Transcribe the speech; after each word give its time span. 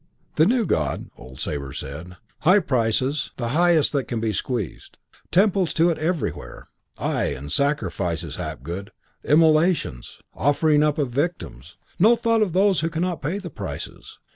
"'The 0.33 0.47
new 0.47 0.65
God,' 0.65 1.09
old 1.15 1.39
Sabre 1.39 1.71
said. 1.71 2.17
'High 2.39 2.57
prices, 2.57 2.57
high 2.57 2.59
prices: 2.59 3.31
the 3.37 3.47
highest 3.49 3.91
that 3.93 4.05
can 4.07 4.19
be 4.19 4.33
squeezed. 4.33 4.97
Temples 5.29 5.75
to 5.75 5.91
it 5.91 5.99
everywhere. 5.99 6.69
Ay, 6.97 7.25
and 7.25 7.51
sacrifices, 7.51 8.37
Hapgood. 8.37 8.91
Immolations. 9.23 10.17
Offering 10.33 10.81
up 10.81 10.97
of 10.97 11.11
victims. 11.11 11.77
No 11.99 12.15
thought 12.15 12.41
of 12.41 12.53
those 12.53 12.79
who 12.79 12.89
cannot 12.89 13.21
pay 13.21 13.37
the 13.37 13.51
prices. 13.51 14.17